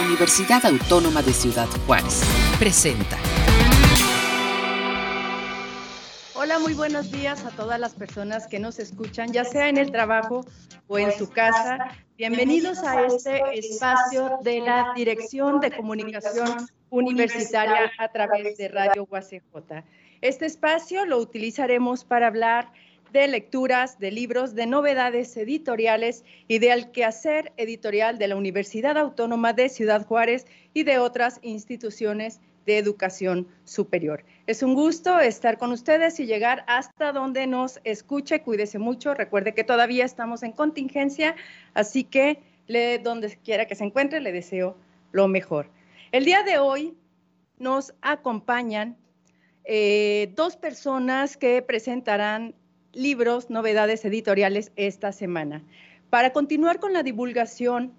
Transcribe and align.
Universidad 0.00 0.64
Autónoma 0.64 1.20
de 1.20 1.32
Ciudad 1.32 1.68
Juárez. 1.86 2.22
Presenta. 2.58 3.18
Hola, 6.34 6.58
muy 6.58 6.72
buenos 6.72 7.12
días 7.12 7.44
a 7.44 7.50
todas 7.50 7.78
las 7.78 7.94
personas 7.94 8.46
que 8.46 8.58
nos 8.58 8.78
escuchan, 8.78 9.30
ya 9.32 9.44
sea 9.44 9.68
en 9.68 9.76
el 9.76 9.92
trabajo 9.92 10.46
o 10.88 10.98
en 10.98 11.12
su 11.12 11.28
casa. 11.28 11.90
Bienvenidos 12.16 12.78
a 12.78 13.04
este 13.04 13.42
espacio 13.58 14.38
de 14.42 14.60
la 14.60 14.92
Dirección 14.96 15.60
de 15.60 15.70
Comunicación 15.70 16.66
Universitaria 16.88 17.92
a 17.98 18.08
través 18.08 18.56
de 18.56 18.68
Radio 18.68 19.06
UACJ. 19.10 19.84
Este 20.22 20.46
espacio 20.46 21.04
lo 21.04 21.18
utilizaremos 21.18 22.04
para 22.04 22.26
hablar 22.26 22.72
de 23.12 23.28
lecturas, 23.28 23.98
de 23.98 24.10
libros, 24.10 24.54
de 24.54 24.66
novedades 24.66 25.36
editoriales 25.36 26.24
y 26.48 26.58
de 26.58 26.90
quehacer 26.92 27.52
editorial 27.56 28.18
de 28.18 28.28
la 28.28 28.36
Universidad 28.36 28.96
Autónoma 28.96 29.52
de 29.52 29.68
Ciudad 29.68 30.06
Juárez 30.06 30.46
y 30.74 30.84
de 30.84 30.98
otras 30.98 31.38
instituciones 31.42 32.40
de 32.66 32.78
educación 32.78 33.48
superior. 33.64 34.24
Es 34.46 34.62
un 34.62 34.74
gusto 34.74 35.18
estar 35.18 35.58
con 35.58 35.72
ustedes 35.72 36.20
y 36.20 36.26
llegar 36.26 36.64
hasta 36.66 37.12
donde 37.12 37.46
nos 37.46 37.80
escuche. 37.84 38.42
Cuídese 38.42 38.78
mucho. 38.78 39.14
Recuerde 39.14 39.54
que 39.54 39.64
todavía 39.64 40.04
estamos 40.04 40.42
en 40.42 40.52
contingencia, 40.52 41.36
así 41.74 42.04
que 42.04 42.38
donde 43.02 43.36
quiera 43.44 43.66
que 43.66 43.74
se 43.74 43.84
encuentre, 43.84 44.20
le 44.20 44.32
deseo 44.32 44.76
lo 45.12 45.26
mejor. 45.26 45.68
El 46.12 46.24
día 46.24 46.42
de 46.42 46.58
hoy 46.58 46.94
nos 47.58 47.92
acompañan 48.00 48.96
eh, 49.64 50.32
dos 50.36 50.56
personas 50.56 51.36
que 51.36 51.62
presentarán 51.62 52.54
libros, 52.92 53.50
novedades 53.50 54.04
editoriales 54.04 54.72
esta 54.76 55.12
semana. 55.12 55.62
Para 56.10 56.32
continuar 56.32 56.80
con 56.80 56.92
la 56.92 57.02
divulgación 57.02 57.92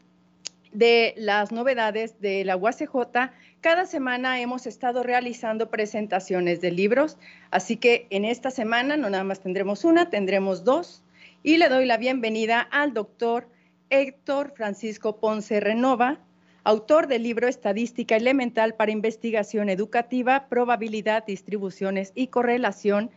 de 0.73 1.13
las 1.17 1.51
novedades 1.51 2.19
de 2.19 2.43
la 2.45 2.55
UACJ, 2.55 3.31
cada 3.61 3.85
semana 3.85 4.39
hemos 4.41 4.65
estado 4.65 5.03
realizando 5.03 5.69
presentaciones 5.69 6.61
de 6.61 6.71
libros, 6.71 7.17
así 7.51 7.77
que 7.77 8.07
en 8.09 8.25
esta 8.25 8.51
semana 8.51 8.97
no 8.97 9.09
nada 9.09 9.23
más 9.23 9.41
tendremos 9.41 9.85
una, 9.85 10.09
tendremos 10.09 10.63
dos. 10.63 11.03
Y 11.43 11.57
le 11.57 11.69
doy 11.69 11.85
la 11.85 11.97
bienvenida 11.97 12.61
al 12.61 12.93
doctor 12.93 13.47
Héctor 13.89 14.53
Francisco 14.55 15.17
Ponce 15.17 15.59
Renova, 15.59 16.19
autor 16.63 17.07
del 17.07 17.23
libro 17.23 17.47
Estadística 17.47 18.15
Elemental 18.15 18.75
para 18.75 18.91
Investigación 18.91 19.69
Educativa, 19.69 20.47
Probabilidad, 20.47 21.25
Distribuciones 21.25 22.11
y 22.15 22.27
Correlación 22.27 23.11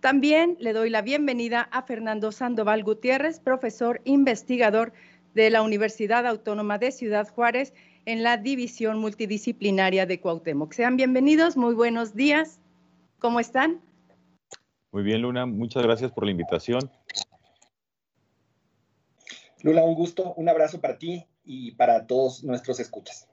también 0.00 0.56
le 0.60 0.72
doy 0.72 0.88
la 0.88 1.02
bienvenida 1.02 1.60
a 1.60 1.82
Fernando 1.82 2.32
Sandoval 2.32 2.82
Gutiérrez, 2.82 3.38
profesor 3.38 4.00
investigador 4.04 4.94
de 5.34 5.50
la 5.50 5.60
Universidad 5.60 6.26
Autónoma 6.26 6.78
de 6.78 6.90
Ciudad 6.90 7.28
Juárez 7.28 7.74
en 8.06 8.22
la 8.22 8.38
División 8.38 8.98
Multidisciplinaria 8.98 10.06
de 10.06 10.18
Cuauhtémoc. 10.18 10.72
Sean 10.72 10.96
bienvenidos, 10.96 11.58
muy 11.58 11.74
buenos 11.74 12.14
días. 12.14 12.60
¿Cómo 13.18 13.40
están? 13.40 13.82
Muy 14.90 15.02
bien, 15.02 15.20
Luna, 15.20 15.44
muchas 15.44 15.82
gracias 15.82 16.10
por 16.12 16.24
la 16.24 16.30
invitación. 16.30 16.90
Luna, 19.62 19.82
un 19.82 19.94
gusto, 19.94 20.32
un 20.34 20.48
abrazo 20.48 20.80
para 20.80 20.96
ti 20.96 21.26
y 21.44 21.72
para 21.72 22.06
todos 22.06 22.42
nuestros 22.42 22.80
escuchas. 22.80 23.28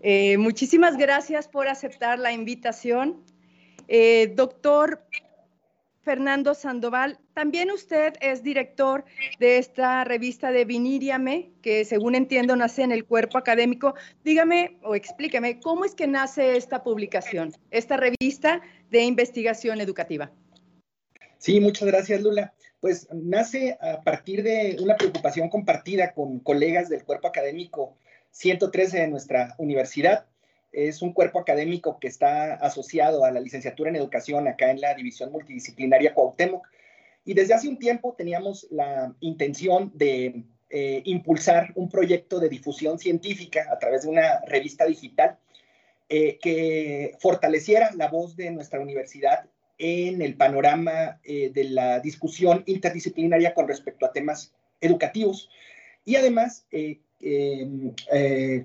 Eh, 0.00 0.38
muchísimas 0.38 0.96
gracias 0.96 1.48
por 1.48 1.68
aceptar 1.68 2.18
la 2.18 2.32
invitación. 2.32 3.22
Eh, 3.88 4.32
doctor 4.34 5.04
Fernando 6.02 6.54
Sandoval. 6.54 7.18
También 7.34 7.70
usted 7.70 8.14
es 8.20 8.42
director 8.42 9.04
de 9.38 9.58
esta 9.58 10.04
revista 10.04 10.50
de 10.50 10.64
Viníriame, 10.64 11.52
que 11.62 11.84
según 11.84 12.14
entiendo 12.14 12.56
nace 12.56 12.82
en 12.82 12.92
el 12.92 13.04
cuerpo 13.04 13.38
académico. 13.38 13.94
Dígame 14.24 14.78
o 14.82 14.94
explíqueme, 14.94 15.60
¿cómo 15.60 15.84
es 15.84 15.94
que 15.94 16.06
nace 16.06 16.56
esta 16.56 16.82
publicación, 16.82 17.52
esta 17.70 17.96
revista 17.96 18.60
de 18.90 19.02
investigación 19.02 19.80
educativa? 19.80 20.30
Sí, 21.38 21.60
muchas 21.60 21.88
gracias, 21.88 22.20
Lula. 22.20 22.54
Pues 22.80 23.08
nace 23.12 23.78
a 23.80 24.02
partir 24.02 24.42
de 24.42 24.76
una 24.80 24.96
preocupación 24.96 25.48
compartida 25.48 26.12
con 26.12 26.40
colegas 26.40 26.88
del 26.88 27.04
cuerpo 27.04 27.28
académico 27.28 27.96
113 28.32 29.00
de 29.00 29.08
nuestra 29.08 29.54
universidad 29.58 30.26
es 30.72 31.02
un 31.02 31.12
cuerpo 31.12 31.38
académico 31.38 31.98
que 32.00 32.08
está 32.08 32.54
asociado 32.54 33.24
a 33.24 33.30
la 33.30 33.40
licenciatura 33.40 33.90
en 33.90 33.96
educación 33.96 34.48
acá 34.48 34.70
en 34.70 34.80
la 34.80 34.94
división 34.94 35.30
multidisciplinaria 35.30 36.14
Cuauhtémoc. 36.14 36.66
Y 37.24 37.34
desde 37.34 37.54
hace 37.54 37.68
un 37.68 37.78
tiempo 37.78 38.14
teníamos 38.16 38.66
la 38.70 39.14
intención 39.20 39.92
de 39.94 40.44
eh, 40.70 41.02
impulsar 41.04 41.70
un 41.74 41.88
proyecto 41.88 42.40
de 42.40 42.48
difusión 42.48 42.98
científica 42.98 43.68
a 43.70 43.78
través 43.78 44.02
de 44.02 44.08
una 44.08 44.40
revista 44.46 44.86
digital 44.86 45.38
eh, 46.08 46.38
que 46.42 47.14
fortaleciera 47.20 47.90
la 47.94 48.08
voz 48.08 48.34
de 48.36 48.50
nuestra 48.50 48.80
universidad 48.80 49.44
en 49.78 50.22
el 50.22 50.36
panorama 50.36 51.20
eh, 51.22 51.50
de 51.52 51.64
la 51.64 52.00
discusión 52.00 52.64
interdisciplinaria 52.66 53.54
con 53.54 53.68
respecto 53.68 54.06
a 54.06 54.12
temas 54.12 54.52
educativos 54.80 55.48
y 56.04 56.16
además 56.16 56.66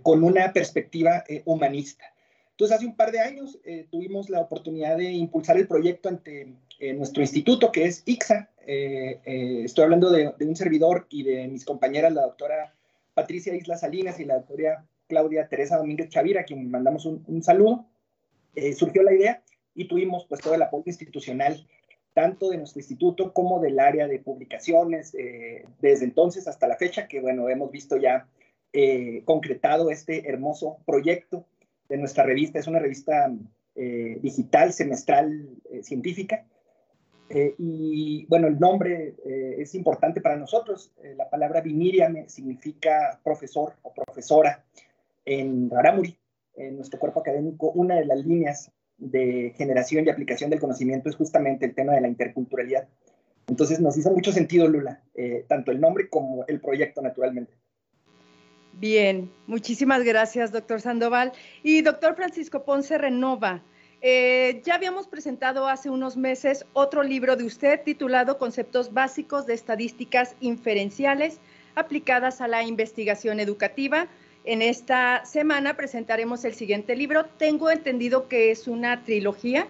con 0.01 0.23
una 0.23 0.51
perspectiva 0.51 1.23
eh, 1.28 1.44
humanista. 1.45 2.06
Entonces, 2.51 2.78
hace 2.78 2.88
un 2.88 2.95
par 2.95 3.12
de 3.12 3.19
años 3.19 3.59
eh, 3.63 3.88
tuvimos 3.91 4.29
la 4.29 4.41
oportunidad 4.41 4.97
de 4.97 5.12
impulsar 5.12 5.57
el 5.57 5.68
proyecto 5.68 6.09
ante 6.09 6.53
nuestro 6.95 7.23
instituto, 7.23 7.72
que 7.72 7.85
es 7.85 8.03
ICSA. 8.06 8.51
estoy 8.66 9.84
hablando 9.84 10.12
de, 10.12 10.31
un 10.40 10.56
servidor 10.56 11.07
y 11.09 11.23
de 11.23 11.47
mis 11.47 11.66
compañeras, 11.66 12.13
la 12.13 12.22
doctora 12.22 12.75
Patricia 13.16 13.56
Isla 13.56 13.78
Salinas 13.78 14.19
y 14.19 14.25
la 14.25 14.35
doctora 14.35 14.85
Claudia 15.07 15.47
Teresa 15.47 15.78
Domínguez 15.78 16.09
Chavira, 16.09 16.41
a 16.41 16.44
quien 16.44 16.69
mandamos 16.69 17.06
un, 17.06 17.24
un 17.25 17.41
saludo. 17.41 17.88
surgió 18.75 19.01
la 19.01 19.13
idea 19.13 19.41
y 19.74 19.88
tuvimos 19.88 20.25
pues 20.28 20.39
todo 20.39 20.53
el 20.53 20.62
apoyo 20.62 20.84
institucional 20.85 21.66
tanto 22.13 22.50
de 22.50 22.57
nuestro 22.57 22.79
instituto 22.79 23.34
como 23.34 23.59
del 23.59 23.79
área 23.79 24.07
de 24.07 24.19
publicaciones, 24.19 25.13
desde 25.81 26.06
entonces 26.06 26.47
hasta 26.47 26.68
la 26.68 26.75
fecha, 26.75 27.07
que 27.07 27.22
bueno, 27.22 27.50
hemos 27.50 27.72
visto 27.72 27.97
ya 27.97 28.28
eh, 28.74 29.24
concretado 29.24 29.90
este 29.92 30.30
hermoso 30.30 30.80
proyecto 30.86 31.46
de 31.88 31.98
nuestra 31.98 32.26
revista. 32.26 32.60
Es 32.60 32.68
una 32.68 32.80
revista 32.80 33.34
eh, 33.76 34.20
digital, 34.22 34.74
semestral, 34.74 35.50
eh, 35.72 35.84
científica. 35.84 36.46
y 37.30 38.26
bueno, 38.28 38.48
el 38.48 38.58
nombre 38.58 39.16
es 39.58 39.76
importante 39.76 40.22
para 40.22 40.38
nosotros. 40.38 40.94
la 41.18 41.30
palabra 41.30 41.60
Vimiriam 41.60 42.16
significa 42.28 43.20
profesor 43.22 43.74
o 43.82 43.94
profesora 43.94 44.64
en 45.26 45.70
Raramuri, 45.70 46.18
en 46.56 46.78
nuestro 46.78 47.00
cuerpo 47.00 47.20
académico. 47.20 47.72
Una 47.72 47.96
de 47.96 48.06
las 48.06 48.26
líneas 48.26 48.72
de 48.98 49.54
generación 49.58 50.06
y 50.06 50.10
aplicación 50.10 50.50
del 50.50 50.62
conocimiento 50.62 51.10
es 51.10 51.18
justamente 51.18 51.66
el 51.66 51.76
tema 51.76 51.94
de 51.96 52.02
la 52.02 52.08
interculturalidad. 52.08 52.88
Entonces 53.48 53.82
nos 53.82 53.98
hizo 53.98 54.12
mucho 54.12 54.32
sentido, 54.32 54.70
Lula, 54.70 55.04
tanto 55.50 55.72
el 55.72 55.82
nombre 55.82 56.08
como 56.08 56.46
el 56.48 56.62
proyecto, 56.62 57.02
naturalmente. 57.02 57.52
Bien, 58.80 59.32
muchísimas 59.48 60.04
gracias, 60.04 60.52
doctor 60.52 60.82
Sandoval. 60.82 61.32
Y 61.64 61.82
doctor 61.82 62.16
Francisco 62.16 62.64
Ponce 62.64 62.98
Renova, 63.00 63.64
eh, 64.02 64.62
ya 64.64 64.76
habíamos 64.76 65.08
presentado 65.08 65.68
hace 65.68 65.90
unos 65.90 66.16
meses 66.16 66.64
otro 66.74 67.02
libro 67.02 67.36
de 67.36 67.44
usted 67.44 67.82
titulado 67.84 68.38
Conceptos 68.38 68.94
básicos 68.94 69.48
de 69.48 69.56
estadísticas 69.56 70.36
inferenciales 70.42 71.40
aplicadas 71.74 72.40
a 72.40 72.48
la 72.48 72.64
investigación 72.64 73.40
educativa. 73.40 74.08
En 74.46 74.62
esta 74.62 75.26
semana 75.26 75.76
presentaremos 75.76 76.46
el 76.46 76.54
siguiente 76.54 76.96
libro. 76.96 77.26
Tengo 77.26 77.72
entendido 77.72 78.28
que 78.28 78.52
es 78.52 78.68
una 78.68 79.04
trilogía. 79.04 79.66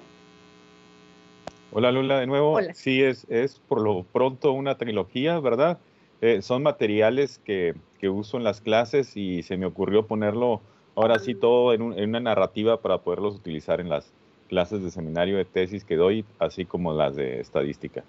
Hola 1.71 1.93
Lula, 1.93 2.19
de 2.19 2.27
nuevo. 2.27 2.59
Sí, 2.73 3.01
es, 3.01 3.25
es 3.29 3.59
por 3.67 3.81
lo 3.81 4.03
pronto 4.03 4.51
una 4.51 4.77
trilogía, 4.77 5.39
¿verdad? 5.39 5.79
Eh, 6.21 6.41
son 6.41 6.63
materiales 6.63 7.39
que, 7.43 7.75
uso 8.09 8.37
en 8.37 8.43
las 8.43 8.61
clases 8.61 9.17
y 9.17 9.43
se 9.43 9.57
me 9.57 9.65
ocurrió 9.65 10.07
ponerlo 10.07 10.61
ahora 10.95 11.19
sí 11.19 11.35
todo 11.35 11.73
en, 11.73 11.81
una 11.81 12.19
narrativa 12.19 12.81
para 12.81 12.99
poderlos 12.99 13.35
utilizar 13.35 13.81
en 13.81 13.89
las 13.89 14.11
clases 14.47 14.81
de 14.81 14.91
seminario 14.91 15.37
de 15.37 15.45
tesis 15.45 15.83
que 15.83 15.97
doy, 15.97 16.23
así 16.39 16.63
como 16.63 16.93
las 16.93 17.15
de 17.15 17.41
estadística. 17.41 18.03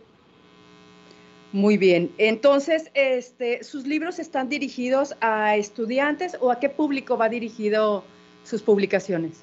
Muy 1.52 1.78
bien. 1.78 2.12
Entonces, 2.18 2.90
este, 2.94 3.64
¿sus 3.64 3.86
libros 3.86 4.18
están 4.18 4.48
dirigidos 4.48 5.16
a 5.20 5.56
estudiantes 5.56 6.36
o 6.40 6.50
a 6.52 6.60
qué 6.60 6.68
público 6.68 7.16
va 7.18 7.28
dirigido 7.28 8.04
sus 8.44 8.62
publicaciones? 8.62 9.42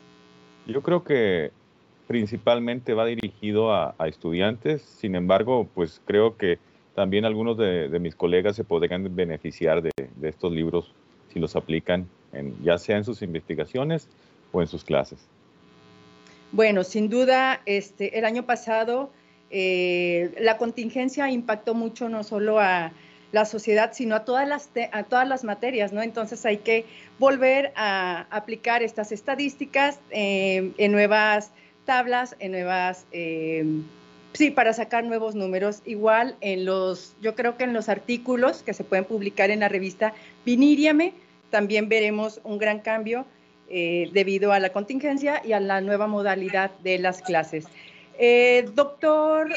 Yo 0.67 0.81
creo 0.81 1.03
que 1.03 1.51
principalmente 2.07 2.94
va 2.94 3.06
dirigido 3.06 3.73
a 3.73 3.94
estudiantes, 4.07 4.81
sin 4.83 5.15
embargo, 5.15 5.67
pues 5.73 6.01
creo 6.06 6.38
que 6.38 6.59
también 6.95 7.25
algunos 7.25 7.57
de, 7.57 7.89
mis 8.00 8.15
colegas 8.15 8.56
se 8.56 8.63
podrían 8.63 9.15
beneficiar 9.15 9.81
de, 9.81 9.92
estos 10.24 10.51
libros 10.51 10.92
si 11.31 11.39
los 11.39 11.56
aplican, 11.56 12.07
ya 12.63 12.77
sea 12.77 12.97
en 12.97 13.03
sus 13.03 13.21
investigaciones 13.21 14.07
o 14.51 14.62
en 14.62 14.68
sus 14.68 14.83
clases. 14.83 15.19
Bueno, 16.51 16.83
sin 16.83 17.09
duda, 17.09 17.62
este, 17.65 18.18
el 18.18 18.25
año 18.25 18.45
pasado 18.45 19.09
eh, 19.50 20.33
la 20.39 20.57
contingencia 20.57 21.30
impactó 21.30 21.75
mucho 21.75 22.09
no 22.09 22.24
solo 22.24 22.59
a 22.59 22.92
la 23.31 23.45
sociedad, 23.45 23.91
sino 23.94 24.15
a 24.15 24.24
todas 24.24 24.48
las, 24.48 24.69
a 24.91 25.03
todas 25.03 25.27
las 25.27 25.44
materias, 25.44 25.91
¿no? 25.91 26.01
Entonces 26.01 26.45
hay 26.45 26.57
que 26.57 26.86
volver 27.19 27.74
a 27.75 28.27
aplicar 28.30 28.81
estas 28.81 29.12
estadísticas 29.12 30.00
eh, 30.12 30.71
en 30.77 30.91
nuevas 30.91 31.51
tablas, 31.83 32.36
en 32.39 32.53
nuevas, 32.53 33.06
eh, 33.12 33.65
sí, 34.35 34.51
para 34.51 34.73
sacar 34.73 35.03
nuevos 35.03 35.35
números. 35.35 35.81
Igual 35.85 36.35
en 36.41 36.65
los, 36.65 37.15
yo 37.21 37.35
creo 37.35 37.57
que 37.57 37.63
en 37.63 37.73
los 37.73 37.89
artículos 37.89 38.63
que 38.63 38.73
se 38.73 38.83
pueden 38.83 39.05
publicar 39.05 39.49
en 39.49 39.61
la 39.61 39.69
revista 39.69 40.13
Viniriame, 40.45 41.13
también 41.49 41.89
veremos 41.89 42.41
un 42.43 42.57
gran 42.57 42.79
cambio 42.79 43.25
eh, 43.69 44.09
debido 44.13 44.51
a 44.51 44.59
la 44.59 44.69
contingencia 44.69 45.41
y 45.43 45.53
a 45.53 45.59
la 45.59 45.81
nueva 45.81 46.07
modalidad 46.07 46.71
de 46.83 46.99
las 46.99 47.21
clases. 47.21 47.65
doctor 48.73 49.53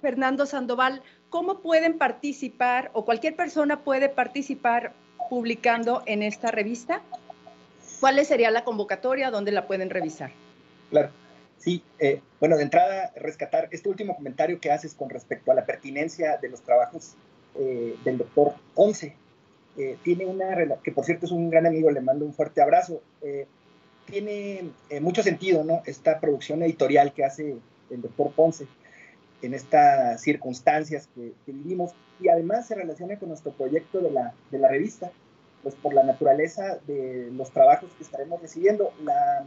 Fernando 0.00 0.46
Sandoval, 0.46 1.02
¿cómo 1.28 1.60
pueden 1.60 1.98
participar 1.98 2.90
o 2.94 3.04
cualquier 3.04 3.36
persona 3.36 3.80
puede 3.80 4.08
participar 4.08 4.92
publicando 5.28 6.02
en 6.06 6.22
esta 6.22 6.50
revista? 6.50 7.02
¿Cuál 8.00 8.24
sería 8.24 8.50
la 8.50 8.64
convocatoria? 8.64 9.30
¿Dónde 9.30 9.52
la 9.52 9.66
pueden 9.66 9.90
revisar? 9.90 10.32
Claro, 10.90 11.10
sí. 11.60 11.82
Eh, 11.98 12.20
bueno, 12.40 12.56
de 12.56 12.64
entrada, 12.64 13.12
rescatar 13.16 13.68
este 13.70 13.88
último 13.88 14.16
comentario 14.16 14.60
que 14.60 14.70
haces 14.70 14.94
con 14.94 15.08
respecto 15.10 15.52
a 15.52 15.54
la 15.54 15.64
pertinencia 15.64 16.38
de 16.38 16.48
los 16.48 16.62
trabajos 16.62 17.14
eh, 17.58 17.96
del 18.04 18.18
doctor 18.18 18.54
Ponce. 18.74 19.14
Eh, 19.76 19.96
tiene 20.02 20.26
una, 20.26 20.56
que 20.82 20.90
por 20.90 21.04
cierto 21.04 21.26
es 21.26 21.32
un 21.32 21.48
gran 21.48 21.66
amigo, 21.66 21.90
le 21.90 22.00
mando 22.00 22.24
un 22.24 22.34
fuerte 22.34 22.60
abrazo. 22.60 23.02
tiene 24.06 24.70
mucho 25.00 25.22
sentido, 25.22 25.62
¿no? 25.62 25.82
Esta 25.86 26.18
producción 26.18 26.62
editorial 26.62 27.12
que 27.12 27.24
hace 27.24 27.56
el 27.90 28.02
doctor 28.02 28.32
Ponce 28.32 28.66
en 29.42 29.54
estas 29.54 30.20
circunstancias 30.20 31.08
que, 31.14 31.32
vivimos 31.46 31.92
y 32.20 32.28
además 32.28 32.66
se 32.66 32.74
relaciona 32.74 33.18
con 33.18 33.28
nuestro 33.28 33.52
proyecto 33.52 34.00
de 34.00 34.10
la, 34.10 34.34
de 34.50 34.58
la 34.58 34.68
revista, 34.68 35.10
pues 35.62 35.74
por 35.74 35.94
la 35.94 36.02
naturaleza 36.02 36.78
de 36.86 37.30
los 37.32 37.50
trabajos 37.50 37.90
que 37.96 38.02
estaremos 38.02 38.42
recibiendo. 38.42 38.92
La 39.02 39.46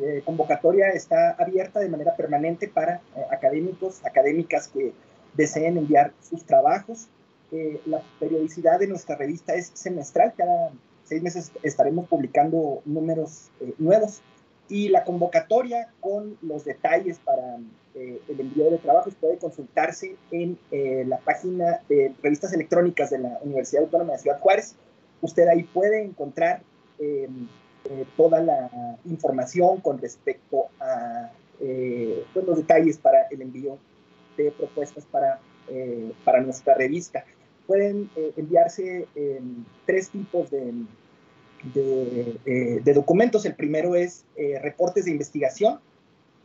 eh, 0.00 0.22
convocatoria 0.24 0.88
está 0.90 1.32
abierta 1.32 1.80
de 1.80 1.88
manera 1.88 2.14
permanente 2.16 2.68
para 2.68 2.96
eh, 2.96 3.24
académicos, 3.30 4.04
académicas 4.04 4.68
que 4.68 4.92
deseen 5.34 5.76
enviar 5.76 6.12
sus 6.20 6.44
trabajos. 6.44 7.08
Eh, 7.50 7.80
la 7.86 8.02
periodicidad 8.18 8.78
de 8.78 8.86
nuestra 8.86 9.16
revista 9.16 9.54
es 9.54 9.70
semestral, 9.74 10.32
cada 10.36 10.70
seis 11.04 11.22
meses 11.22 11.52
estaremos 11.62 12.08
publicando 12.08 12.80
números 12.86 13.50
nuevos 13.78 14.22
y 14.68 14.88
la 14.88 15.04
convocatoria 15.04 15.88
con 16.00 16.38
los 16.40 16.64
detalles 16.64 17.18
para 17.18 17.58
eh, 17.94 18.22
el 18.26 18.40
envío 18.40 18.70
de 18.70 18.78
trabajos 18.78 19.14
puede 19.20 19.36
consultarse 19.36 20.16
en 20.30 20.58
eh, 20.70 21.04
la 21.06 21.18
página 21.18 21.80
de 21.90 22.14
revistas 22.22 22.54
electrónicas 22.54 23.10
de 23.10 23.18
la 23.18 23.38
Universidad 23.42 23.82
Autónoma 23.84 24.14
de 24.14 24.20
Ciudad 24.20 24.40
Juárez. 24.40 24.74
Usted 25.20 25.46
ahí 25.48 25.64
puede 25.64 26.02
encontrar 26.02 26.62
eh, 27.84 28.04
toda 28.16 28.40
la 28.40 28.70
información 29.04 29.80
con 29.80 29.98
respecto 29.98 30.66
a 30.80 31.30
pues, 31.58 32.46
los 32.46 32.56
detalles 32.56 32.98
para 32.98 33.28
el 33.30 33.42
envío 33.42 33.78
de 34.36 34.50
propuestas 34.50 35.04
para, 35.04 35.38
para 36.24 36.40
nuestra 36.40 36.74
revista. 36.74 37.24
Pueden 37.68 38.10
enviarse 38.36 39.06
em, 39.14 39.64
tres 39.86 40.10
tipos 40.10 40.50
de, 40.50 40.72
de, 41.72 42.92
documentos. 42.92 43.46
El 43.46 43.54
primero 43.54 43.94
es 43.94 44.24
reportes 44.60 45.04
de 45.04 45.12
investigación, 45.12 45.78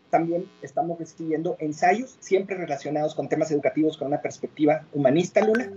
también 0.10 0.46
estamos 0.62 1.00
recibiendo 1.00 1.58
ensayos, 1.60 2.18
siempre 2.20 2.56
relacionados 2.56 3.16
con 3.16 3.30
temas 3.30 3.52
educativos 3.52 3.98
con 3.98 4.08
una 4.08 4.22
perspectiva 4.22 4.86
humanista, 4.94 5.46
Luna, 5.46 5.72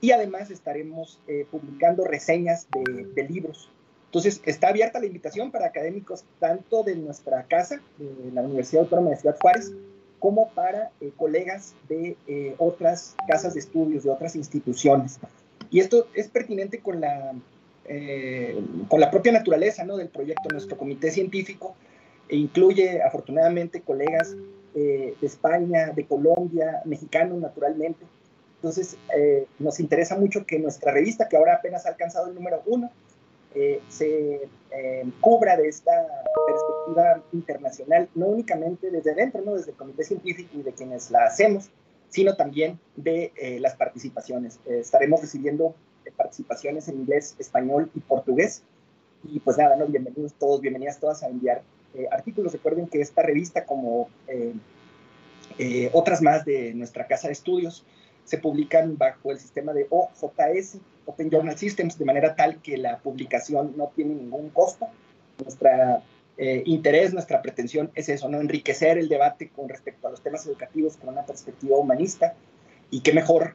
y 0.00 0.12
además 0.12 0.50
estaremos 0.50 1.20
eh, 1.26 1.46
publicando 1.50 2.04
reseñas 2.04 2.68
de, 3.14 3.28
libros. 3.28 3.70
Entonces, 4.14 4.40
está 4.44 4.68
abierta 4.68 5.00
la 5.00 5.06
invitación 5.06 5.50
para 5.50 5.66
académicos 5.66 6.24
tanto 6.38 6.84
de 6.84 6.94
nuestra 6.94 7.42
casa, 7.44 7.80
de 7.98 8.30
la 8.32 8.42
Universidad 8.42 8.84
Autónoma 8.84 9.10
de 9.10 9.16
Ciudad 9.16 9.36
Juárez, 9.40 9.72
como 10.20 10.50
para 10.50 10.92
eh, 11.00 11.10
colegas 11.16 11.74
de 11.88 12.16
eh, 12.28 12.54
otras 12.58 13.16
casas 13.26 13.54
de 13.54 13.60
estudios, 13.60 14.04
de 14.04 14.10
otras 14.10 14.36
instituciones. 14.36 15.18
Y 15.70 15.80
esto 15.80 16.06
es 16.14 16.28
pertinente 16.28 16.78
con 16.78 17.00
la, 17.00 17.32
con 18.88 19.00
la 19.00 19.10
propia 19.10 19.32
naturaleza 19.32 19.84
¿no? 19.84 19.96
del 19.96 20.08
proyecto. 20.08 20.48
Nuestro 20.52 20.76
comité 20.76 21.10
científico 21.10 21.74
e 22.28 22.36
incluye 22.36 23.02
afortunadamente 23.02 23.80
colegas 23.80 24.36
eh, 24.74 25.14
de 25.20 25.26
España, 25.26 25.92
de 25.94 26.06
Colombia, 26.06 26.82
mexicanos 26.84 27.38
naturalmente. 27.38 28.04
Entonces, 28.56 28.96
eh, 29.16 29.46
nos 29.58 29.78
interesa 29.78 30.16
mucho 30.16 30.46
que 30.46 30.58
nuestra 30.58 30.92
revista, 30.92 31.28
que 31.28 31.36
ahora 31.36 31.54
apenas 31.54 31.86
ha 31.86 31.90
alcanzado 31.90 32.28
el 32.28 32.34
número 32.34 32.62
uno, 32.66 32.90
eh, 33.54 33.80
se 33.88 34.48
cubra 35.20 35.56
de 35.56 35.68
esta 35.68 35.92
perspectiva 36.46 37.22
internacional, 37.32 38.08
no 38.16 38.26
únicamente 38.26 38.90
desde 38.90 39.14
dentro, 39.14 39.40
¿no? 39.42 39.54
desde 39.54 39.70
el 39.70 39.76
comité 39.76 40.02
científico 40.02 40.50
y 40.54 40.62
de 40.62 40.72
quienes 40.72 41.12
la 41.12 41.26
hacemos, 41.26 41.70
sino 42.08 42.34
también 42.34 42.80
de 42.96 43.32
las 43.60 43.76
participaciones. 43.76 44.58
estaremos 44.66 45.20
recibiendo 45.20 45.76
participaciones 46.16 46.88
en 46.88 47.00
inglés, 47.00 47.36
español 47.38 47.90
y 47.94 48.00
portugués. 48.00 48.62
Y 49.24 49.40
pues 49.40 49.56
nada, 49.56 49.76
¿no? 49.76 49.86
bienvenidos 49.86 50.34
todos, 50.34 50.60
bienvenidas 50.60 50.98
todas 50.98 51.22
a 51.22 51.28
enviar 51.28 51.62
eh, 51.94 52.06
artículos. 52.10 52.52
Recuerden 52.52 52.88
que 52.88 53.00
esta 53.00 53.22
revista, 53.22 53.64
como 53.64 54.08
eh, 54.26 54.52
eh, 55.58 55.90
otras 55.92 56.20
más 56.20 56.44
de 56.44 56.74
nuestra 56.74 57.06
casa 57.06 57.28
de 57.28 57.32
estudios, 57.32 57.84
se 58.24 58.38
publican 58.38 58.96
bajo 58.98 59.30
el 59.30 59.38
sistema 59.38 59.72
de 59.72 59.86
OJS, 59.90 60.78
Open 61.06 61.30
Journal 61.30 61.56
Systems, 61.56 61.98
de 61.98 62.04
manera 62.04 62.34
tal 62.34 62.60
que 62.62 62.76
la 62.76 62.98
publicación 62.98 63.74
no 63.76 63.92
tiene 63.94 64.14
ningún 64.14 64.50
costo. 64.50 64.88
Nuestra 65.42 66.02
interés, 66.64 67.12
nuestra 67.12 67.40
pretensión 67.42 67.92
es 67.94 68.08
eso, 68.08 68.28
¿no? 68.28 68.40
enriquecer 68.40 68.98
el 68.98 69.08
debate 69.08 69.50
con 69.50 69.68
respecto 69.68 70.08
a 70.08 70.10
los 70.10 70.20
temas 70.20 70.44
educativos 70.46 70.96
con 70.96 71.10
una 71.10 71.24
perspectiva 71.24 71.76
humanista 71.76 72.34
y 72.90 73.02
qué 73.02 73.12
mejor 73.12 73.54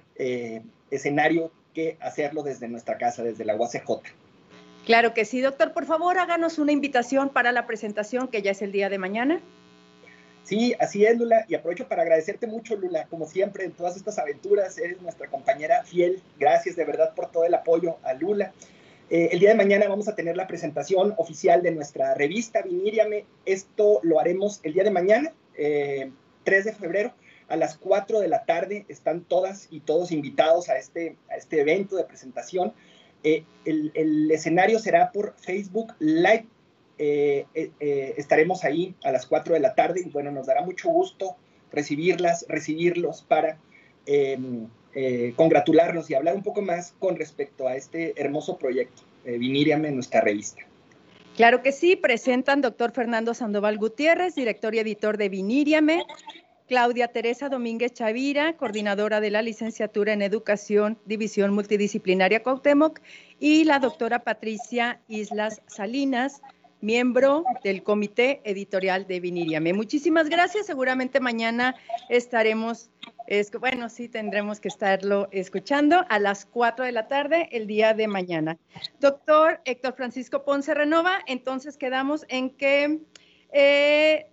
escenario 0.89 1.51
que 1.73 1.97
hacerlo 1.99 2.41
desde 2.41 2.69
nuestra 2.69 2.97
casa, 2.97 3.21
desde 3.21 3.43
la 3.43 3.55
UACJ. 3.57 3.83
Claro 4.85 5.13
que 5.13 5.25
sí, 5.25 5.41
doctor. 5.41 5.73
Por 5.73 5.85
favor, 5.85 6.17
háganos 6.17 6.57
una 6.57 6.71
invitación 6.71 7.29
para 7.29 7.51
la 7.51 7.67
presentación 7.67 8.29
que 8.29 8.41
ya 8.41 8.51
es 8.51 8.61
el 8.61 8.71
día 8.71 8.89
de 8.89 8.97
mañana. 8.97 9.41
Sí, 10.43 10.75
así 10.79 11.05
es, 11.05 11.17
Lula. 11.17 11.45
Y 11.47 11.55
aprovecho 11.55 11.87
para 11.87 12.01
agradecerte 12.01 12.47
mucho, 12.47 12.75
Lula, 12.75 13.07
como 13.09 13.27
siempre, 13.27 13.65
en 13.65 13.71
todas 13.71 13.95
estas 13.95 14.17
aventuras. 14.17 14.77
Eres 14.77 15.01
nuestra 15.01 15.27
compañera 15.27 15.83
fiel. 15.83 16.21
Gracias 16.39 16.75
de 16.75 16.85
verdad 16.85 17.13
por 17.15 17.31
todo 17.31 17.45
el 17.45 17.53
apoyo 17.53 17.97
a 18.03 18.13
Lula. 18.13 18.53
Eh, 19.09 19.29
el 19.31 19.39
día 19.39 19.49
de 19.49 19.55
mañana 19.55 19.87
vamos 19.87 20.07
a 20.07 20.15
tener 20.15 20.37
la 20.37 20.45
presentación 20.45 21.15
oficial 21.17 21.63
de 21.63 21.71
nuestra 21.71 22.13
revista 22.13 22.61
Viníriame. 22.61 23.25
Esto 23.45 23.99
lo 24.03 24.19
haremos 24.19 24.59
el 24.63 24.73
día 24.73 24.83
de 24.83 24.91
mañana, 24.91 25.33
3 25.55 25.57
eh, 25.57 26.11
de 26.45 26.73
febrero, 26.73 27.13
a 27.47 27.55
las 27.55 27.75
4 27.77 28.19
de 28.19 28.27
la 28.27 28.45
tarde. 28.45 28.85
Están 28.87 29.21
todas 29.23 29.67
y 29.71 29.79
todos 29.79 30.11
invitados 30.11 30.69
a 30.69 30.77
este, 30.77 31.17
a 31.29 31.37
este 31.37 31.61
evento 31.61 31.95
de 31.95 32.03
presentación. 32.03 32.73
Eh, 33.23 33.43
el, 33.65 34.31
escenario 34.31 34.79
será 34.79 35.11
por 35.11 35.33
Facebook 35.37 35.93
Live. 35.99 36.45
Eh, 37.01 37.45
eh, 37.55 38.13
estaremos 38.17 38.65
ahí 38.65 38.93
a 39.03 39.11
las 39.11 39.25
4 39.25 39.53
de 39.53 39.61
la 39.61 39.73
tarde 39.73 40.01
y 40.05 40.09
bueno, 40.09 40.31
nos 40.31 40.47
dará 40.47 40.61
mucho 40.61 40.89
gusto 40.89 41.37
recibirlas, 41.71 42.45
recibirlos 42.49 43.21
para 43.21 43.57
em, 44.05 44.67
congratularnos 45.35 46.09
y 46.09 46.15
hablar 46.15 46.35
un 46.35 46.43
poco 46.43 46.61
más 46.61 46.93
con 46.99 47.15
respecto 47.15 47.67
a 47.67 47.75
este 47.75 48.19
hermoso 48.21 48.57
proyecto, 48.57 49.03
Viníriame, 49.23 49.91
nuestra 49.91 50.19
revista. 50.19 50.63
Claro 51.37 51.61
que 51.61 51.71
sí, 51.71 51.95
presentan 51.95 52.59
doctor 52.59 52.91
Fernando 52.91 53.33
Sandoval 53.33 53.77
Gutiérrez, 53.77 54.35
director 54.35 54.75
y 54.75 54.79
editor 54.79 55.17
de 55.17 55.29
Viníriame, 55.29 56.03
Claudia 56.67 57.07
Teresa 57.07 57.49
Domínguez 57.49 57.93
Chavira, 57.93 58.57
coordinadora 58.57 59.21
de 59.21 59.31
la 59.31 59.41
licenciatura 59.41 60.11
en 60.13 60.21
Educación, 60.21 60.99
División 61.05 61.53
Multidisciplinaria 61.53 62.43
Cuauhtémoc, 62.43 62.99
y 63.39 63.63
la 63.63 63.79
doctora 63.79 64.23
Patricia 64.23 64.99
Islas 65.07 65.61
Salinas, 65.67 66.41
miembro 66.81 67.43
del 67.63 67.83
Comité 67.83 68.41
Editorial 68.43 69.07
de 69.07 69.19
Viniriame. 69.19 69.73
Muchísimas 69.73 70.29
gracias. 70.29 70.65
Seguramente 70.65 71.19
mañana 71.19 71.75
estaremos, 72.09 72.89
bueno, 73.59 73.89
sí, 73.89 74.07
tendremos 74.07 74.59
que 74.59 74.67
estarlo 74.67 75.27
escuchando 75.31 76.05
a 76.09 76.19
las 76.19 76.45
4 76.45 76.85
de 76.85 76.91
la 76.91 77.07
tarde 77.07 77.49
el 77.51 77.67
día 77.67 77.93
de 77.93 78.07
mañana. 78.07 78.57
Doctor 78.99 79.61
Héctor 79.65 79.95
Francisco 79.95 80.43
Ponce 80.43 80.73
Renova, 80.73 81.19
entonces 81.27 81.77
quedamos 81.77 82.25
en 82.29 82.51
que... 82.51 82.99
Eh, 83.51 84.29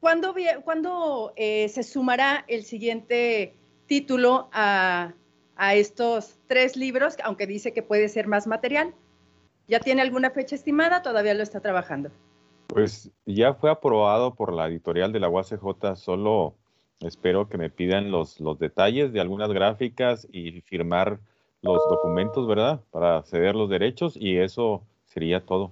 ¿Cuándo, 0.00 1.34
eh, 1.36 1.68
se 1.68 1.82
sumará 1.82 2.46
el 2.48 2.64
siguiente 2.64 3.54
título 3.86 4.48
a, 4.50 5.12
estos 5.74 6.38
tres 6.46 6.74
libros, 6.74 7.16
aunque 7.22 7.46
dice 7.46 7.74
que 7.74 7.82
puede 7.82 8.08
ser 8.08 8.26
más 8.26 8.46
material? 8.46 8.94
¿Ya 9.70 9.78
tiene 9.78 10.02
alguna 10.02 10.30
fecha 10.30 10.56
estimada? 10.56 11.00
¿Todavía 11.00 11.32
lo 11.32 11.44
está 11.44 11.60
trabajando? 11.60 12.10
Pues 12.66 13.08
ya 13.24 13.54
fue 13.54 13.70
aprobado 13.70 14.34
por 14.34 14.52
la 14.52 14.66
editorial 14.66 15.12
de 15.12 15.20
la 15.20 15.28
UACJ, 15.28 15.94
solo 15.94 16.56
espero 16.98 17.48
que 17.48 17.56
me 17.56 17.70
pidan 17.70 18.10
los, 18.10 18.40
los 18.40 18.58
detalles 18.58 19.12
de 19.12 19.20
algunas 19.20 19.52
gráficas 19.52 20.26
y 20.32 20.60
firmar 20.62 21.20
los 21.62 21.78
documentos, 21.88 22.48
¿verdad? 22.48 22.80
Para 22.90 23.22
ceder 23.22 23.54
los 23.54 23.70
derechos 23.70 24.16
y 24.16 24.38
eso 24.38 24.82
sería 25.04 25.40
todo. 25.46 25.70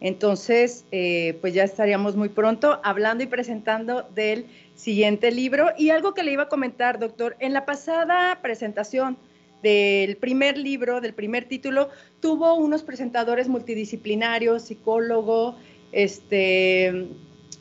Entonces, 0.00 0.86
eh, 0.90 1.36
pues 1.42 1.52
ya 1.52 1.64
estaríamos 1.64 2.16
muy 2.16 2.30
pronto 2.30 2.80
hablando 2.82 3.24
y 3.24 3.26
presentando 3.26 4.02
del 4.14 4.46
siguiente 4.74 5.32
libro. 5.32 5.68
Y 5.76 5.90
algo 5.90 6.14
que 6.14 6.22
le 6.22 6.32
iba 6.32 6.44
a 6.44 6.48
comentar, 6.48 6.98
doctor, 6.98 7.36
en 7.40 7.52
la 7.52 7.66
pasada 7.66 8.38
presentación 8.40 9.18
del 9.64 10.16
primer 10.18 10.58
libro, 10.58 11.00
del 11.00 11.14
primer 11.14 11.46
título, 11.46 11.88
tuvo 12.20 12.54
unos 12.54 12.82
presentadores 12.82 13.48
multidisciplinarios, 13.48 14.62
psicólogo, 14.62 15.56
este, 15.90 17.08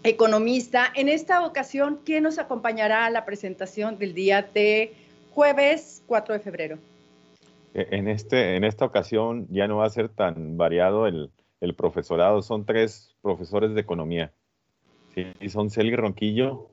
economista. 0.04 0.92
En 0.94 1.08
esta 1.08 1.46
ocasión, 1.46 2.02
¿quién 2.04 2.24
nos 2.24 2.40
acompañará 2.40 3.06
a 3.06 3.10
la 3.10 3.24
presentación 3.24 3.98
del 3.98 4.14
día 4.14 4.42
de 4.54 4.94
jueves 5.32 6.04
4 6.06 6.34
de 6.34 6.40
febrero? 6.42 6.78
E, 7.74 7.88
en, 7.92 8.10
este, 8.10 8.58
en 8.58 8.66
esta 8.66 8.84
ocasión 8.84 9.48
ya 9.50 9.68
no 9.68 9.78
va 9.78 9.86
a 9.86 9.90
ser 9.90 10.10
tan 10.10 10.58
variado 10.58 11.08
el, 11.08 11.32
el 11.62 11.74
profesorado. 11.74 12.42
Son 12.42 12.66
tres 12.66 13.16
profesores 13.22 13.74
de 13.74 13.82
economía. 13.82 14.34
Sí, 15.16 15.26
son 15.48 15.70
Celi 15.70 15.96
Ronquillo, 15.96 16.70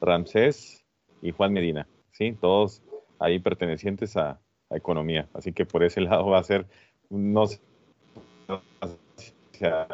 Ramsés 0.00 0.84
y 1.22 1.32
Juan 1.32 1.52
Medina. 1.52 1.88
Sí, 2.12 2.36
todos 2.40 2.82
ahí 3.18 3.38
pertenecientes 3.38 4.16
a, 4.16 4.40
a 4.70 4.76
economía. 4.76 5.28
Así 5.34 5.52
que 5.52 5.64
por 5.64 5.82
ese 5.82 6.00
lado 6.02 6.26
va 6.26 6.38
a 6.38 6.44
ser, 6.44 6.66
no 7.10 7.46
sé, 7.46 7.60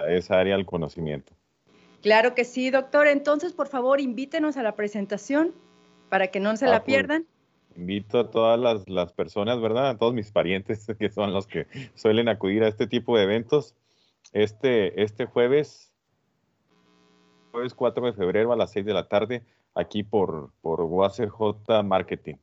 esa 0.08 0.38
área 0.38 0.56
del 0.56 0.66
conocimiento. 0.66 1.32
Claro 2.02 2.34
que 2.34 2.44
sí, 2.44 2.70
doctor. 2.70 3.06
Entonces, 3.06 3.52
por 3.52 3.66
favor, 3.68 4.00
invítenos 4.00 4.56
a 4.56 4.62
la 4.62 4.76
presentación 4.76 5.54
para 6.10 6.28
que 6.28 6.40
no 6.40 6.56
se 6.56 6.66
la 6.66 6.76
ah, 6.76 6.84
pues, 6.84 6.94
pierdan. 6.94 7.26
invito 7.76 8.20
a 8.20 8.30
todas 8.30 8.86
las, 8.86 9.12
personas, 9.14 9.60
¿verdad? 9.60 9.88
A 9.88 9.98
todos 9.98 10.12
mis 10.12 10.30
parientes 10.30 10.86
que 10.98 11.08
son 11.08 11.32
los 11.32 11.46
que 11.46 11.66
suelen 11.94 12.28
acudir 12.28 12.62
a 12.62 12.68
este 12.68 12.86
tipo 12.86 13.16
de 13.16 13.24
eventos. 13.24 13.74
Este, 14.32 15.02
este 15.02 15.26
jueves, 15.26 15.92
jueves 17.52 17.74
4 17.74 18.06
de 18.06 18.12
febrero 18.12 18.52
a 18.52 18.56
las 18.56 18.72
6 18.72 18.84
de 18.84 18.92
la 18.92 19.08
tarde, 19.08 19.42
aquí 19.74 20.02
por, 20.02 20.50
por 20.60 20.82
UACJ 20.82 21.82
Marketing. 21.84 22.36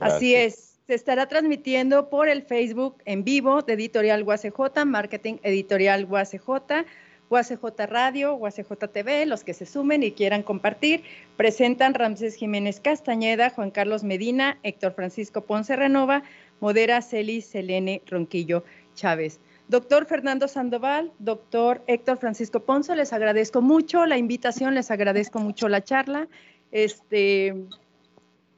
Así 0.00 0.34
es. 0.34 0.78
Se 0.86 0.94
estará 0.94 1.26
transmitiendo 1.26 2.08
por 2.08 2.28
el 2.28 2.42
Facebook 2.42 2.96
en 3.04 3.22
vivo 3.22 3.62
de 3.62 3.74
Editorial 3.74 4.22
UACJ, 4.22 4.84
Marketing 4.86 5.36
Editorial 5.42 6.06
UACJ 6.06 6.86
UACJ 7.30 7.86
Radio, 7.88 8.34
UACJ 8.34 8.88
TV, 8.92 9.26
los 9.26 9.44
que 9.44 9.54
se 9.54 9.66
sumen 9.66 10.02
y 10.02 10.12
quieran 10.12 10.42
compartir, 10.42 11.02
presentan 11.36 11.94
Ramsés 11.94 12.34
Jiménez 12.34 12.80
Castañeda, 12.80 13.50
Juan 13.50 13.70
Carlos 13.70 14.02
Medina, 14.02 14.58
Héctor 14.62 14.94
Francisco 14.94 15.42
Ponce 15.42 15.76
Renova, 15.76 16.22
modera 16.60 17.02
Celis 17.02 17.46
Selene 17.46 18.02
Ronquillo 18.06 18.64
Chávez. 18.94 19.40
Doctor 19.68 20.06
Fernando 20.06 20.48
Sandoval, 20.48 21.12
doctor 21.18 21.82
Héctor 21.86 22.16
Francisco 22.16 22.60
Ponce, 22.60 22.96
les 22.96 23.12
agradezco 23.12 23.60
mucho 23.60 24.06
la 24.06 24.16
invitación, 24.16 24.74
les 24.74 24.90
agradezco 24.90 25.40
mucho 25.40 25.68
la 25.68 25.84
charla. 25.84 26.28
Este, 26.72 27.54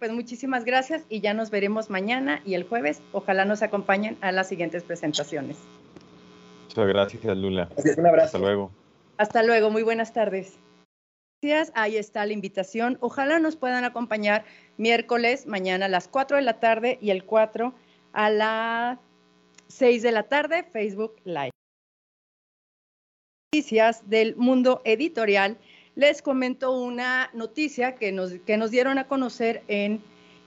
pues 0.00 0.10
muchísimas 0.12 0.64
gracias 0.64 1.04
y 1.10 1.20
ya 1.20 1.34
nos 1.34 1.50
veremos 1.50 1.90
mañana 1.90 2.40
y 2.46 2.54
el 2.54 2.64
jueves. 2.64 3.02
Ojalá 3.12 3.44
nos 3.44 3.62
acompañen 3.62 4.16
a 4.22 4.32
las 4.32 4.48
siguientes 4.48 4.82
presentaciones. 4.82 5.58
Muchas 6.68 6.86
gracias, 6.88 7.36
Lula. 7.36 7.68
un 7.98 8.06
abrazo. 8.06 8.24
Hasta 8.24 8.38
luego. 8.38 8.72
Hasta 9.18 9.42
luego, 9.42 9.70
muy 9.70 9.82
buenas 9.82 10.14
tardes. 10.14 10.58
Gracias, 11.42 11.70
ahí 11.76 11.98
está 11.98 12.24
la 12.24 12.32
invitación. 12.32 12.96
Ojalá 13.00 13.38
nos 13.38 13.56
puedan 13.56 13.84
acompañar 13.84 14.46
miércoles, 14.78 15.46
mañana 15.46 15.84
a 15.84 15.88
las 15.90 16.08
4 16.08 16.38
de 16.38 16.42
la 16.44 16.60
tarde 16.60 16.98
y 17.02 17.10
el 17.10 17.24
4 17.24 17.74
a 18.14 18.30
las 18.30 18.98
6 19.68 20.02
de 20.02 20.12
la 20.12 20.22
tarde, 20.22 20.64
Facebook 20.64 21.16
Live. 21.24 21.50
Noticias 23.52 24.08
del 24.08 24.34
mundo 24.36 24.80
editorial. 24.86 25.58
Les 25.96 26.22
comento 26.22 26.72
una 26.72 27.30
noticia 27.32 27.96
que 27.96 28.12
nos, 28.12 28.32
que 28.46 28.56
nos 28.56 28.70
dieron 28.70 28.98
a 28.98 29.08
conocer 29.08 29.62
en 29.68 30.00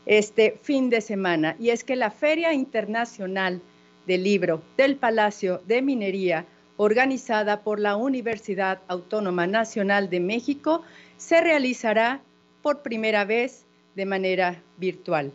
este 0.05 0.59
fin 0.61 0.89
de 0.89 1.01
semana 1.01 1.55
y 1.59 1.69
es 1.69 1.83
que 1.83 1.95
la 1.95 2.11
Feria 2.11 2.53
Internacional 2.53 3.61
del 4.07 4.23
Libro 4.23 4.61
del 4.77 4.95
Palacio 4.95 5.61
de 5.65 5.81
Minería, 5.81 6.45
organizada 6.77 7.61
por 7.61 7.79
la 7.79 7.95
Universidad 7.95 8.81
Autónoma 8.87 9.47
Nacional 9.47 10.09
de 10.09 10.19
México, 10.19 10.81
se 11.17 11.41
realizará 11.41 12.21
por 12.61 12.81
primera 12.81 13.25
vez 13.25 13.65
de 13.95 14.05
manera 14.05 14.61
virtual. 14.77 15.31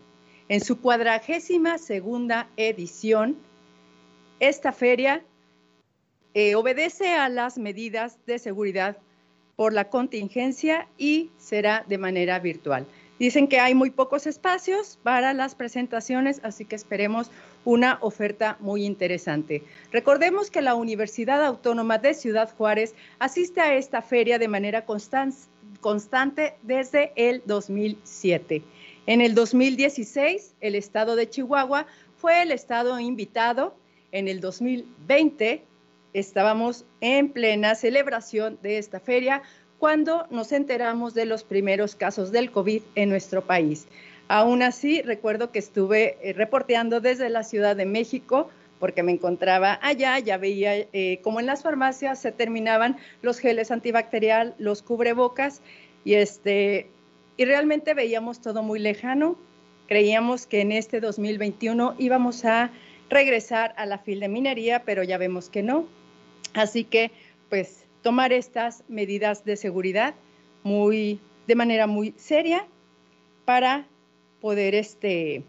En 0.49 0.61
su 0.61 0.81
cuadragésima 0.81 1.79
segunda 1.79 2.49
edición, 2.57 3.37
esta 4.41 4.73
feria 4.73 5.23
eh, 6.35 6.55
obedece 6.55 7.15
a 7.15 7.29
las 7.29 7.59
medidas 7.59 8.19
de 8.27 8.39
seguridad 8.39 8.97
por 9.59 9.73
la 9.73 9.91
contingencia 9.91 10.87
y 10.99 11.31
será 11.37 11.85
de 11.89 11.99
manera 11.99 12.39
virtual. 12.39 12.87
Dicen 13.19 13.49
que 13.49 13.59
hay 13.59 13.75
muy 13.75 13.91
pocos 13.91 14.29
espacios 14.29 15.01
para 15.03 15.35
las 15.35 15.57
presentaciones, 15.57 16.41
así 16.45 16.65
que 16.65 16.77
esperemos 16.77 17.33
una 17.65 17.99
oferta 18.01 18.57
muy 18.61 18.85
interesante. 18.85 19.65
Recordemos 19.91 20.53
que 20.53 20.63
la 20.63 20.77
Universidad 20.77 21.45
Autónoma 21.45 21.99
de 21.99 22.15
Ciudad 22.15 22.55
Juárez 22.57 22.95
asiste 23.19 23.61
a 23.61 23.75
esta 23.75 24.01
feria 24.01 24.39
de 24.39 24.47
manera 24.47 24.87
constante 25.81 26.55
desde 26.63 27.11
el 27.17 27.43
2007. 27.45 28.63
En 29.07 29.21
el 29.21 29.35
2016, 29.35 30.55
el 30.61 30.77
estado 30.77 31.17
de 31.17 31.29
Chihuahua 31.29 31.89
fue 32.17 32.43
el 32.43 32.53
estado 32.53 33.01
invitado. 33.01 33.75
En 34.13 34.29
el 34.29 34.41
2020 34.41 35.65
estábamos 36.13 36.85
en 37.01 37.31
plena 37.31 37.75
celebración 37.75 38.59
de 38.63 38.79
esta 38.79 39.01
feria 39.01 39.43
cuando 39.79 40.27
nos 40.31 40.53
enteramos 40.53 41.15
de 41.15 41.27
los 41.27 41.45
primeros 41.45 41.95
casos 41.95 42.33
del 42.33 42.51
COVID 42.51 42.83
en 42.95 43.09
nuestro 43.09 43.45
país. 43.45 43.87
Aún 44.29 44.63
así, 44.63 45.01
recuerdo 45.03 45.53
que 45.53 45.59
estuve 45.59 46.19
eh, 46.23 46.33
reporteando 46.33 47.01
desde 47.01 47.31
la 47.31 47.45
Ciudad 47.45 47.77
de 47.77 47.87
México 47.87 48.51
porque 48.79 49.03
me 49.03 49.13
encontraba 49.13 49.79
allá, 49.83 50.19
ya 50.19 50.37
veía 50.37 50.77
eh, 50.77 51.21
como 51.23 51.41
en 51.41 51.47
las 51.47 51.63
farmacias 51.63 52.21
se 52.21 52.33
terminaban 52.33 52.97
los 53.23 53.39
geles 53.39 53.71
antibacterial, 53.71 54.55
los 54.59 54.83
cubrebocas 54.83 55.63
y 56.05 56.15
este 56.15 56.91
y 57.37 57.45
realmente 57.45 57.95
veíamos 57.95 58.41
todo 58.41 58.63
muy 58.63 58.81
lejano. 58.81 59.39
Creíamos 59.87 60.47
que 60.47 60.61
en 60.61 60.73
este 60.73 61.01
2021 61.01 61.95
íbamos 61.99 62.45
a 62.45 62.73
regresar 63.11 63.75
a 63.77 63.87
la 63.87 63.99
fil 63.99 64.21
de 64.21 64.29
minería, 64.29 64.83
pero 64.85 65.03
ya 65.03 65.19
vemos 65.19 65.49
que 65.49 65.63
no. 65.63 65.87
Así 66.55 66.85
que, 66.85 67.11
pues, 67.49 67.85
tomar 68.03 68.33
estas 68.33 68.85
medidas 68.89 69.45
de 69.45 69.57
seguridad 69.57 70.15
muy, 70.63 71.21
de 71.47 71.55
manera 71.55 71.87
muy 71.87 72.15
seria 72.17 72.67
para 73.45 73.87
poder, 74.41 74.75
este, 74.75 75.43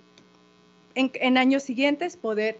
en, 0.96 1.38
años 1.38 1.64
siguientes, 1.64 2.18
poder 2.18 2.58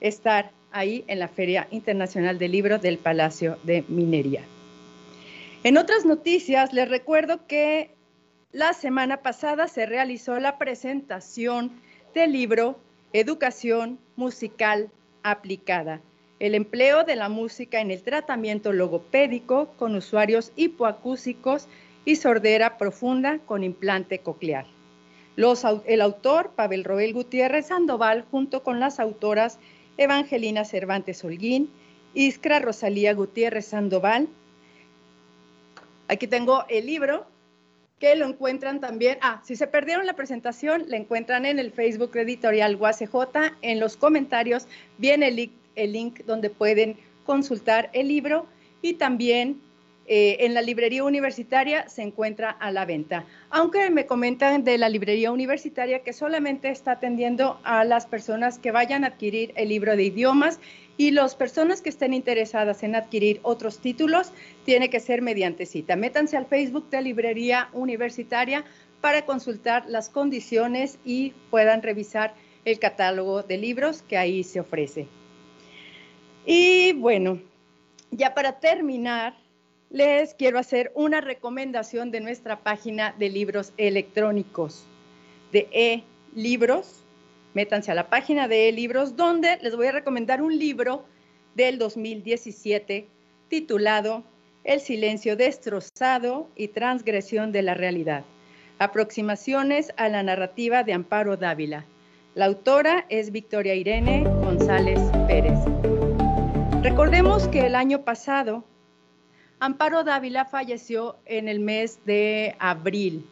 estar 0.00 0.50
ahí 0.72 1.04
en 1.08 1.18
la 1.18 1.28
Feria 1.28 1.68
Internacional 1.70 2.38
del 2.38 2.52
Libro 2.52 2.78
del 2.78 2.98
Palacio 2.98 3.58
de 3.64 3.84
Minería. 3.88 4.42
En 5.62 5.76
otras 5.76 6.04
noticias, 6.04 6.72
les 6.72 6.88
recuerdo 6.88 7.46
que 7.46 7.90
la 8.52 8.72
semana 8.72 9.18
pasada 9.18 9.68
se 9.68 9.86
realizó 9.86 10.38
la 10.40 10.58
presentación 10.58 11.70
del 12.14 12.32
libro 12.32 12.78
Educación 13.12 13.98
Musical 14.14 14.88
Aplicada, 15.24 16.00
el 16.38 16.54
empleo 16.54 17.02
de 17.02 17.16
la 17.16 17.28
música 17.28 17.80
en 17.80 17.90
el 17.90 18.04
tratamiento 18.04 18.72
logopédico 18.72 19.66
con 19.78 19.96
usuarios 19.96 20.52
hipoacúsicos 20.54 21.66
y 22.04 22.14
sordera 22.14 22.78
profunda 22.78 23.40
con 23.40 23.64
implante 23.64 24.20
coclear. 24.20 24.64
el 25.36 26.00
autor, 26.02 26.52
Pavel 26.54 26.84
Roel 26.84 27.12
Gutiérrez 27.12 27.66
Sandoval, 27.66 28.24
junto 28.30 28.62
con 28.62 28.78
las 28.78 29.00
autoras 29.00 29.58
Evangelina 29.96 30.64
Cervantes 30.64 31.24
Holguín, 31.24 31.68
Iskra 32.14 32.60
Rosalía 32.60 33.12
Gutiérrez 33.12 33.66
Sandoval. 33.66 34.28
Aquí 36.06 36.28
tengo 36.28 36.64
el 36.68 36.86
libro 36.86 37.26
que 38.00 38.16
lo 38.16 38.26
encuentran 38.26 38.80
también. 38.80 39.18
Ah, 39.20 39.40
si 39.44 39.54
se 39.54 39.66
perdieron 39.66 40.06
la 40.06 40.14
presentación, 40.14 40.84
la 40.88 40.96
encuentran 40.96 41.44
en 41.44 41.58
el 41.58 41.70
Facebook 41.70 42.16
Editorial 42.16 42.76
UACJ. 42.76 43.14
En 43.60 43.78
los 43.78 43.96
comentarios 43.96 44.66
viene 44.98 45.50
el 45.76 45.92
link 45.92 46.20
donde 46.24 46.50
pueden 46.50 46.96
consultar 47.24 47.90
el 47.92 48.08
libro 48.08 48.46
y 48.82 48.94
también 48.94 49.60
eh, 50.12 50.44
en 50.44 50.54
la 50.54 50.62
librería 50.62 51.04
universitaria 51.04 51.88
se 51.88 52.02
encuentra 52.02 52.50
a 52.50 52.72
la 52.72 52.84
venta. 52.84 53.26
Aunque 53.50 53.90
me 53.90 54.06
comentan 54.06 54.64
de 54.64 54.78
la 54.78 54.88
librería 54.88 55.30
universitaria 55.30 56.00
que 56.00 56.12
solamente 56.12 56.70
está 56.70 56.92
atendiendo 56.92 57.60
a 57.62 57.84
las 57.84 58.06
personas 58.06 58.58
que 58.58 58.72
vayan 58.72 59.04
a 59.04 59.08
adquirir 59.08 59.52
el 59.54 59.68
libro 59.68 59.94
de 59.94 60.04
idiomas 60.04 60.58
y 61.00 61.12
las 61.12 61.34
personas 61.34 61.80
que 61.80 61.88
estén 61.88 62.12
interesadas 62.12 62.82
en 62.82 62.94
adquirir 62.94 63.40
otros 63.42 63.78
títulos, 63.78 64.32
tiene 64.66 64.90
que 64.90 65.00
ser 65.00 65.22
mediante 65.22 65.64
cita. 65.64 65.96
Métanse 65.96 66.36
al 66.36 66.44
Facebook 66.44 66.90
de 66.90 67.00
Librería 67.00 67.70
Universitaria 67.72 68.66
para 69.00 69.24
consultar 69.24 69.86
las 69.88 70.10
condiciones 70.10 70.98
y 71.02 71.30
puedan 71.48 71.80
revisar 71.80 72.34
el 72.66 72.78
catálogo 72.78 73.42
de 73.42 73.56
libros 73.56 74.02
que 74.02 74.18
ahí 74.18 74.44
se 74.44 74.60
ofrece. 74.60 75.06
Y 76.44 76.92
bueno, 76.92 77.40
ya 78.10 78.34
para 78.34 78.60
terminar, 78.60 79.38
les 79.88 80.34
quiero 80.34 80.58
hacer 80.58 80.92
una 80.94 81.22
recomendación 81.22 82.10
de 82.10 82.20
nuestra 82.20 82.60
página 82.60 83.14
de 83.18 83.30
libros 83.30 83.72
electrónicos, 83.78 84.84
de 85.50 85.66
e-libros. 85.72 86.99
Métanse 87.52 87.90
a 87.90 87.94
la 87.94 88.08
página 88.08 88.46
de 88.46 88.68
e-libros, 88.68 89.16
donde 89.16 89.58
les 89.62 89.74
voy 89.74 89.88
a 89.88 89.92
recomendar 89.92 90.40
un 90.40 90.56
libro 90.56 91.04
del 91.54 91.78
2017 91.78 93.08
titulado 93.48 94.22
El 94.62 94.80
silencio 94.80 95.36
destrozado 95.36 96.48
y 96.54 96.68
transgresión 96.68 97.50
de 97.50 97.62
la 97.62 97.74
realidad. 97.74 98.24
Aproximaciones 98.78 99.92
a 99.96 100.08
la 100.08 100.22
narrativa 100.22 100.84
de 100.84 100.92
Amparo 100.92 101.36
Dávila. 101.36 101.84
La 102.34 102.44
autora 102.46 103.04
es 103.08 103.32
Victoria 103.32 103.74
Irene 103.74 104.22
González 104.22 105.00
Pérez. 105.26 105.58
Recordemos 106.82 107.48
que 107.48 107.66
el 107.66 107.74
año 107.74 108.04
pasado 108.04 108.64
Amparo 109.58 110.04
Dávila 110.04 110.44
falleció 110.44 111.16
en 111.26 111.48
el 111.48 111.58
mes 111.58 111.98
de 112.06 112.54
abril. 112.60 113.26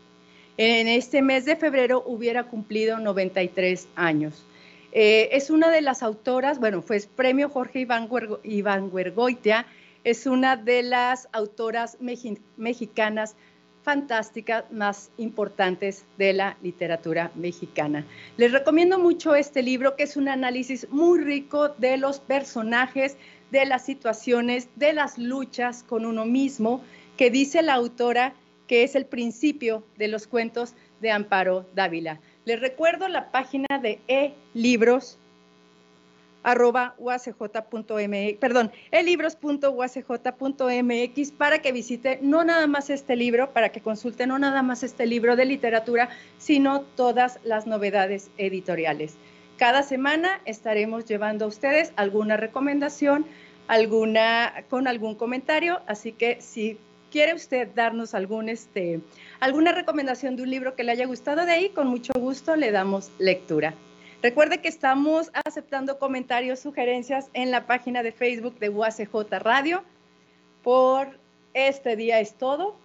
En 0.61 0.89
este 0.89 1.23
mes 1.23 1.45
de 1.45 1.55
febrero 1.55 2.03
hubiera 2.05 2.43
cumplido 2.43 2.99
93 2.99 3.87
años. 3.95 4.45
Eh, 4.91 5.29
es 5.31 5.51
una 5.51 5.71
de 5.71 5.81
las 5.83 6.03
autoras, 6.03 6.59
bueno, 6.59 6.83
fue 6.83 7.01
premio 7.15 7.49
Jorge 7.49 7.79
Iván, 7.79 8.91
Huergoitia, 8.91 9.67
es 10.03 10.27
una 10.27 10.57
de 10.57 10.83
las 10.83 11.29
autoras 11.31 11.99
mexicanas 12.57 13.37
fantásticas 13.85 14.65
más 14.73 15.13
importantes 15.17 16.05
de 16.17 16.33
la 16.33 16.57
literatura 16.61 17.31
mexicana. 17.37 18.05
Les 18.37 18.51
recomiendo 18.51 18.99
mucho 18.99 19.37
este 19.37 19.63
libro, 19.63 19.95
que 19.95 20.03
es 20.03 20.17
un 20.17 20.29
análisis 20.29 20.89
muy 20.91 21.21
rico 21.21 21.69
de 21.69 21.99
los 21.99 22.19
personajes, 22.19 23.17
de 23.53 23.65
las 23.65 23.85
situaciones, 23.85 24.69
de 24.75 24.93
las 24.93 25.19
luchas 25.19 25.85
con 25.85 26.05
uno 26.05 26.27
mismo, 26.27 26.83
que 27.17 27.31
dice 27.31 27.63
la 27.63 27.75
autora 27.75 28.35
que 28.69 28.85
es 28.85 28.95
el 28.95 29.07
principio 29.07 29.83
de 29.97 30.07
los 30.07 30.29
cuentos 30.29 30.75
de 31.01 31.11
Amparo 31.11 31.67
Dávila. 31.75 32.21
Les 32.45 32.61
recuerdo 32.61 33.09
la 33.09 33.33
página 33.33 33.67
de 33.83 33.99
e-libros 34.07 35.19
arroba 36.45 36.95
perdón, 38.41 38.73
para 41.37 41.59
que 41.59 41.73
visite 41.73 42.19
no 42.23 42.45
nada 42.45 42.67
más 42.67 42.91
este 42.91 43.17
libro, 43.17 43.53
para 43.53 43.71
que 43.71 43.81
consulte 43.81 44.27
no 44.27 44.39
nada 44.39 44.63
más 44.63 44.83
este 44.83 45.07
libro 45.07 45.37
de 45.37 45.45
literatura, 45.45 46.09
sino 46.39 46.83
todas 46.83 47.39
las 47.45 47.67
novedades 47.67 48.31
editoriales. 48.39 49.17
Cada 49.57 49.83
semana 49.83 50.41
estaremos 50.45 51.05
llevando 51.05 51.45
a 51.45 51.49
ustedes 51.49 51.93
alguna 51.97 52.37
recomendación, 52.37 53.27
alguna 53.67 54.65
con 54.71 54.87
algún 54.87 55.17
comentario, 55.17 55.81
así 55.87 56.13
que 56.13 56.41
si 56.41 56.79
quiere 57.11 57.35
usted 57.35 57.69
darnos 57.75 58.15
algún 58.15 58.49
este 58.49 59.01
alguna 59.41 59.73
recomendación 59.73 60.37
de 60.37 60.43
un 60.43 60.51
libro 60.51 60.75
que 60.75 60.85
le 60.85 60.93
haya 60.93 61.07
gustado 61.07 61.45
de 61.47 61.53
ahí, 61.53 61.69
con 61.71 61.89
mucho 61.89 62.13
gusto 62.15 62.57
le 62.57 62.71
damos 62.71 63.11
lectura. 63.19 63.75
Recuerde 64.23 64.61
que 64.61 64.69
estamos 64.69 65.31
aceptando 65.45 65.99
comentarios, 65.99 66.59
sugerencias 66.59 67.31
en 67.35 67.53
la 67.53 67.67
página 67.67 68.03
de 68.03 68.11
Facebook 68.11 68.59
de 68.59 68.69
UACJ 68.69 69.15
Radio. 69.39 69.85
Por 70.65 71.19
este 71.55 71.95
día 71.95 72.19
es 72.19 72.35
todo, 72.35 72.77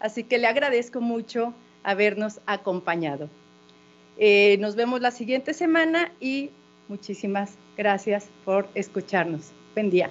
así 0.00 0.24
que 0.24 0.38
le 0.38 0.46
agradezco 0.46 1.00
mucho 1.00 1.52
habernos 1.82 2.40
acompañado. 2.46 3.28
Eh, 4.16 4.56
nos 4.60 4.76
vemos 4.76 5.00
la 5.00 5.10
siguiente 5.10 5.52
semana 5.52 6.10
y 6.20 6.50
muchísimas 6.88 7.56
gracias 7.76 8.28
por 8.44 8.68
escucharnos. 8.74 9.52
Buen 9.74 9.90
día. 9.90 10.10